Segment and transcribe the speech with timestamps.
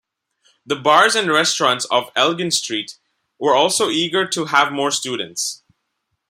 [0.65, 2.97] The bars and restaurants of Elgin Street
[3.37, 5.61] were also eager to have more students.